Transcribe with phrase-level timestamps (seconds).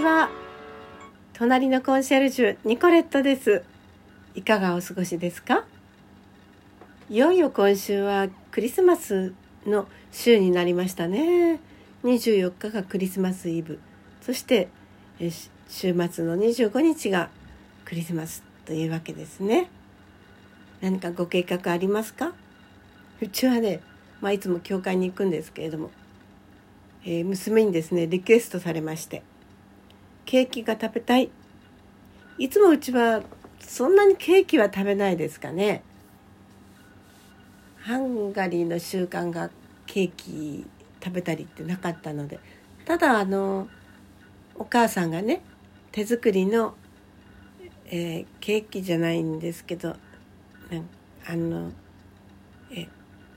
[0.00, 0.30] ちは
[1.34, 3.62] 隣のコンシェルジュニコレットです。
[4.34, 5.66] いかがお過ごしですか？
[7.10, 9.34] いよいよ今週はクリスマス
[9.66, 11.60] の週になりましたね。
[12.02, 13.78] 24日がクリスマスイブ。
[14.22, 14.68] そして
[15.68, 17.28] 週末の25日が
[17.84, 19.68] クリスマスというわけですね。
[20.80, 22.32] 何かご計画ありますか？
[23.20, 23.80] うちはね、
[24.22, 25.90] まあ、いつも教会に行くんですけれども、
[27.04, 29.22] えー、娘にですねリクエストされまして。
[30.30, 31.28] ケーキが食べたい。
[32.38, 33.20] いつもうちは
[33.58, 35.82] そんなにケーキは食べないですかね。
[37.80, 39.50] ハンガリーの習慣が
[39.86, 40.64] ケーキ
[41.02, 42.38] 食べたりってなかったので。
[42.84, 43.66] ただあの
[44.54, 45.42] お母さんがね
[45.90, 46.74] 手作りの、
[47.86, 49.96] えー、ケーキじゃないんですけど
[51.26, 51.72] あの
[52.70, 52.86] え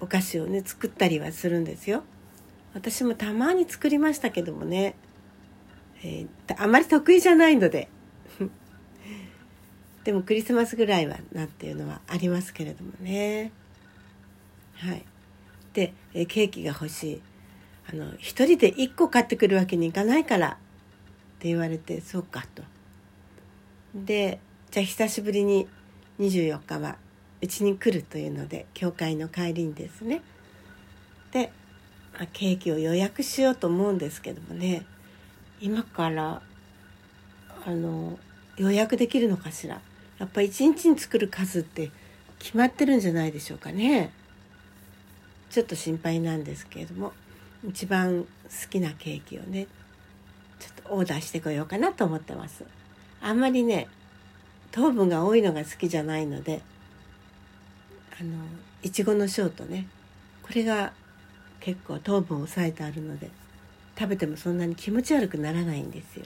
[0.00, 2.02] お菓子をね作ったりはするんですよ。
[2.74, 4.96] 私もたまに作りましたけどもね、
[6.02, 7.88] えー、あまり得意じゃないので。
[10.04, 13.52] でもクリスマスぐらいはなっていうのはありますけれどもね。
[14.76, 15.04] はい。
[15.74, 17.22] で、えケーキが欲しい。
[17.92, 20.52] あの一人で1個買ってくるわけにいかないからっ
[21.40, 22.62] て言われてそうかと。
[23.94, 24.38] で
[24.70, 25.66] じゃあ久しぶりに
[26.20, 26.96] 24日は
[27.42, 30.22] うちに来るというので教会の帰りにですね。
[31.32, 31.50] で
[32.32, 34.86] ケーキを予約しようと思うんですけどもね。
[35.60, 36.42] 今から
[37.66, 38.18] あの
[38.56, 39.80] 予約できるのかしら？
[40.18, 41.90] やっぱ一日に作る数って
[42.38, 44.12] 決まってるんじゃないでしょうかね。
[45.50, 47.12] ちょっと心配なんですけれども
[47.68, 48.26] 一番好
[48.70, 49.66] きなケーキをね
[50.58, 52.64] ちょっとオーダーしてこようかなと思ってます。
[53.20, 53.88] あんまりね
[54.70, 56.62] 糖分が多いのが好きじゃないので
[58.20, 58.30] あの
[58.82, 59.88] いちごのショートね
[60.42, 60.92] これが
[61.58, 63.30] 結構糖分を抑えてあるので
[64.00, 66.24] 食べてもそんなに気持ち悪くならないんですよ。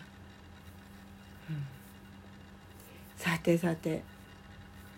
[1.50, 1.56] うん、
[3.16, 4.04] さてさて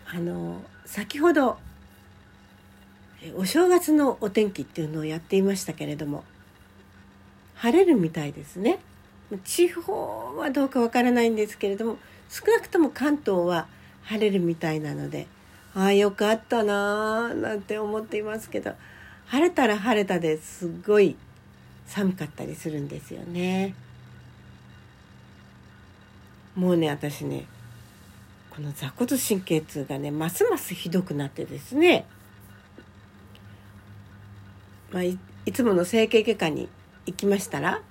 [0.05, 1.57] あの先ほど
[3.35, 6.23] お正月のお天気っていうのをやっていましたけれども
[7.55, 8.77] 晴れるみたいですね。
[9.43, 11.97] 地方はどうかわからないんですけれども
[12.29, 13.67] 少なくとも関東は
[14.03, 15.25] 晴れるみたいなので
[15.73, 18.73] ああよかったなーなんて思っていますけど
[19.25, 21.17] 晴れたら晴れたですごい
[21.87, 23.73] 寒かったりするんですよね。
[26.55, 27.45] もうね私ね
[28.49, 32.05] この座骨神経痛がねますますひどくなってですね、
[34.91, 35.19] まあ、い
[35.53, 36.67] つもの整形外科に
[37.05, 37.81] 行きましたら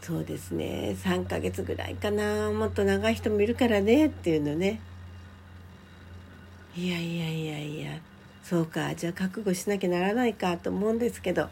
[0.00, 4.80] そうですね3ヶ月ぐらいかなもっと長い人もいるからねっていうのね
[6.74, 7.98] いやいやいやいや
[8.42, 11.50] そうかじゃあ覚悟しなきゃならないかと思うんですけど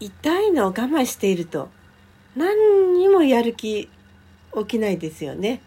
[0.00, 1.68] 痛いのを我慢していると
[2.36, 3.88] 何にもやる気
[4.56, 5.60] 起きないですよね。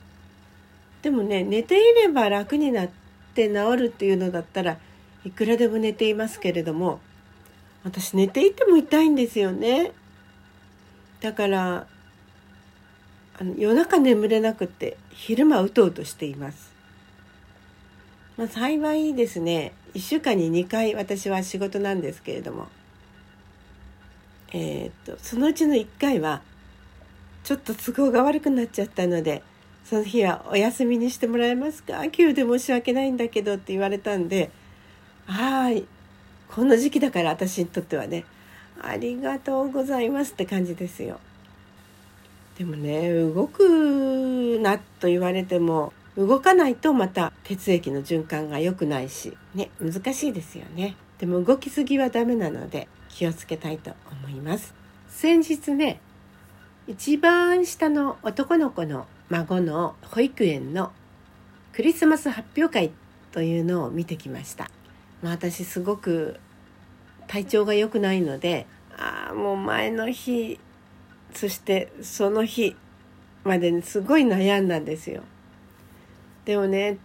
[1.01, 2.89] でもね寝ていれば楽になっ
[3.33, 4.77] て治るっていうのだったら
[5.25, 6.99] いくらでも寝ていますけれども
[7.83, 9.91] 私寝ていても痛いんですよね。
[11.21, 11.87] だから
[13.39, 16.71] あの夜中眠れなくって昼間うとうとしています。
[18.35, 22.67] まあ、幸いですね1週間に2回私は仕事なんですけれども、
[24.53, 26.41] えー、っとそのうちの1回は
[27.43, 29.43] ちょっと都合が悪くなっちゃったので
[29.85, 32.07] その日はお休みにしてもらえますか？
[32.09, 34.51] 急で申し訳ないんだけどって言われたんで
[35.25, 35.85] はい。
[36.49, 38.23] この時期だから私にとってはね
[38.81, 41.19] ありがとうございますって感じですよ。
[42.57, 50.95] でもね動くなと言われても動かないとまた血液の循環が良くないしね難しいですよね。
[51.19, 52.87] でも動きすぎはダメなので
[53.17, 54.75] 気をつけたいと思います。
[55.09, 55.99] 先日ね
[56.87, 60.91] 一番下の男の子の孫の保育園の
[61.73, 62.91] クリスマス発表会
[63.31, 64.69] というのを見てきました、
[65.23, 66.39] まあ、私すごく
[67.25, 70.59] 体調が良くないのでああもう前の日
[71.33, 72.75] そしてその日
[73.43, 75.23] までにすごい悩んだんですよ。
[76.45, 76.99] でもね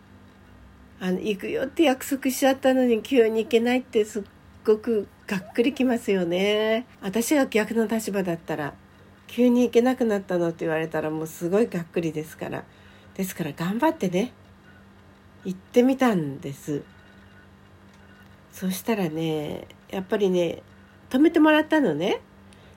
[1.01, 4.23] あの行くよって約束しちゃったのに急に行けないってすっ
[4.63, 6.87] ごくがっくりきますよね。
[7.01, 8.75] 私が逆の立場だったら
[9.27, 12.65] 急に行けなくなったのって言われたらもうすごいがっくりですから。
[13.15, 14.33] ですから頑張ってね
[15.45, 16.83] 行ってみたんです。
[18.53, 20.63] そしたらねやっぱりね
[21.11, 22.21] 止めてもらったのね。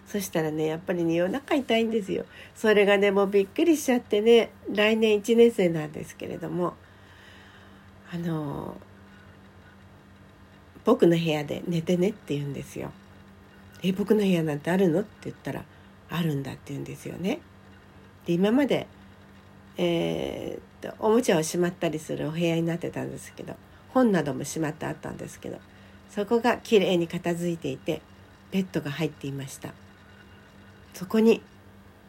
[0.08, 2.26] そしたらねやっぱりね夜中痛いんですよ。
[2.56, 6.74] それがねもうびっくりしちゃってね来年1年生なんですけれども。
[8.14, 8.78] あの
[10.86, 12.92] 僕の部屋で寝てねって言うんですよ。
[13.84, 15.02] え僕の部屋なんてあるの？
[15.02, 15.64] って言ったら
[16.10, 17.40] 「あるんだって言うんですよね。
[18.26, 18.88] で今まで、
[19.78, 23.56] えー、っとおもちゃをしまったりするお部屋になってたんですけど
[23.90, 25.60] 本などもしまってあったんですけど
[26.10, 28.02] そこがきれいに片付いていて
[28.52, 29.70] ベッドが入っていました
[30.94, 31.42] そこに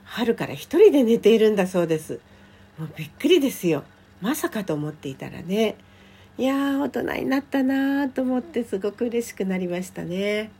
[0.05, 2.21] 春から一人で寝ているんだそうです
[2.79, 3.85] もうびっくりですよ
[4.21, 5.77] まさかと思っていたらね
[6.39, 10.51] いや大人になったなーと思ってすごく嬉しくなりましたね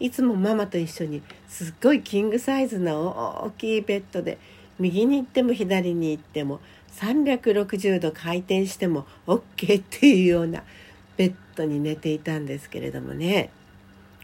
[0.00, 4.38] いつもママと一緒にすっごいキングサイズの大きいベッドで
[4.80, 6.60] 右に行っても左に行っても
[6.96, 10.64] 360度回転しても OK っていうような
[11.16, 13.50] ベッドに寝ていたんですけれどもね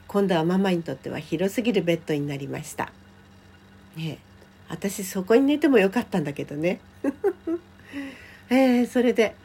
[0.08, 2.90] 今度はママにとっては広すぎるベッドになりました。
[3.96, 4.18] ね
[4.68, 6.80] 私そこに寝てもよかったんだけどね。
[8.50, 9.36] えー、それで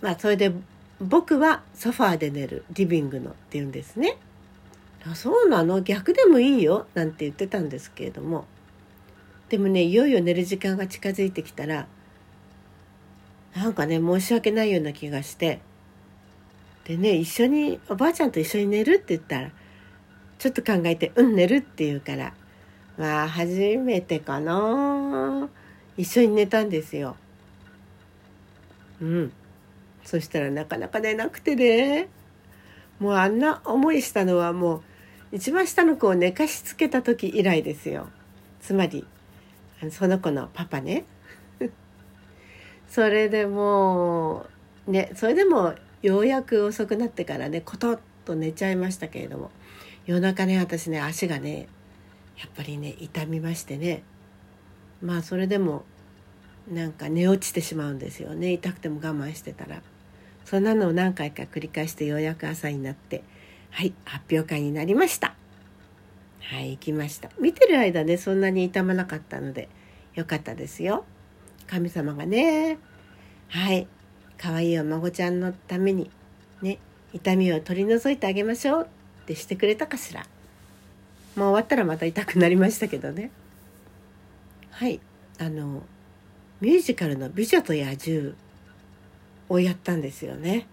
[0.00, 0.52] まあそれで
[1.00, 4.16] 僕はソファーで寝るリビングのって言うんですね。
[5.06, 5.80] あそうなの？
[5.80, 8.46] 逆でもいいよなんて言ってたんですけれども。
[9.48, 11.86] でもねいよいよ寝る時間が近づいてきたら
[13.56, 15.60] なんかね申し訳ないような気がして。
[16.84, 19.50] でね一緒におばあちゃんと一緒に寝るって言ったら
[20.38, 22.32] ちょっと考えて「うん寝る」って言うから
[22.96, 25.48] まあ初めてかな
[25.96, 27.16] 一緒に寝たんですよ。
[29.00, 29.32] うん。
[30.10, 32.08] そしたらなかなか寝なくてね。
[32.98, 34.82] もうあんな思いしたのはもう
[35.36, 38.08] 一番下の子を寝かしつけた時以来ですよ。
[38.60, 39.06] つまり
[39.92, 41.04] その子のパパね。
[42.90, 44.46] それでも
[44.88, 49.52] うねそれでもようやく遅くなってからねコトッと寝ちゃいましたけれども。
[50.06, 51.68] 夜中ね私ね足がね
[52.36, 54.02] やっぱりね痛みましてね。
[55.00, 55.84] まあそれでも
[56.68, 58.50] なんか寝落ちてしまうんですよね。
[58.50, 59.82] 痛くても我慢してたら。
[60.50, 63.22] そんなのを何回か繰り返してようやく朝になって
[63.70, 65.36] はい発表会になりました。
[66.40, 67.30] はい行きました。
[67.38, 69.68] 見てる間ねそんなに痛まなかったので
[70.16, 71.04] よかったですよ。
[71.68, 72.78] 神様がね
[73.46, 73.86] はい
[74.38, 76.10] 可愛いお孫ちゃんのために
[76.62, 76.80] ね
[77.12, 78.88] 痛みを取り除いてあげましょう。
[79.22, 80.22] ってしてくれたかしら。
[80.22, 83.30] もう終わったらまた痛くなりましたけどね。
[84.72, 84.98] はい
[85.38, 85.84] あの
[86.60, 88.34] ミュージカルの「美女と野獣」
[89.50, 90.66] をやったんですよね。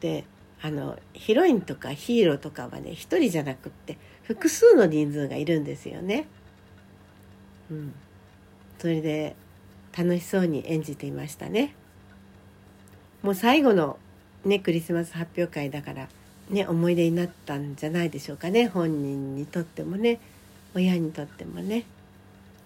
[0.00, 0.24] で
[0.60, 6.26] あのヒロインとかヒーローとかはね一人じゃなくって複数の人数がいるんですよね。
[7.70, 7.94] うん、
[8.78, 9.36] それで
[9.96, 11.74] 楽しそうに演じていましたね。
[13.22, 13.98] もう最後の
[14.44, 16.08] ねクリスマス発表会だから
[16.50, 20.18] ね思い出になったんじゃないでしょうかね本人にとってもね
[20.74, 21.84] 親にとってもね。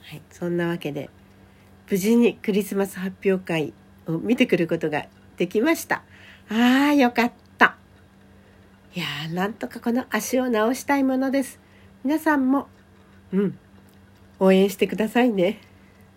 [0.02, 1.10] はい、そんなわけで
[1.90, 3.72] 無事にクリスマス発表会
[4.06, 5.06] を見てくることが
[5.36, 6.02] できました。
[6.50, 7.76] ああ、よかった。
[8.94, 11.58] いやー、なんとかこの足を治したいものです。
[12.04, 12.68] 皆さんも、
[13.32, 13.58] うん、
[14.38, 15.58] 応援してくださいね。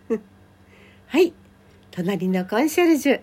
[1.07, 1.34] はい、
[1.92, 3.22] 隣のコンシェルジュ、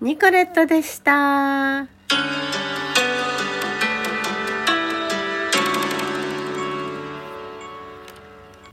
[0.00, 2.01] ニコレットでした。